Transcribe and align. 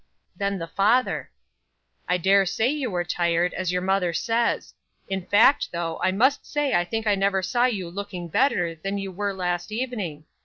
Then 0.35 0.57
the 0.57 0.65
father: 0.65 1.29
"I 2.09 2.17
dare 2.17 2.43
say 2.47 2.69
you 2.71 2.89
were 2.89 3.03
tired, 3.03 3.53
as 3.53 3.71
your 3.71 3.83
mother 3.83 4.13
says; 4.13 4.73
in 5.07 5.27
fact, 5.27 5.71
though, 5.71 5.99
I 6.01 6.11
must 6.11 6.43
say 6.43 6.73
I 6.73 6.85
think 6.85 7.05
I 7.05 7.13
never 7.13 7.43
saw 7.43 7.65
you 7.65 7.87
looking 7.87 8.27
better 8.27 8.73
than 8.73 8.97
you 8.97 9.11
were 9.11 9.31
last 9.31 9.71
evening. 9.71 10.25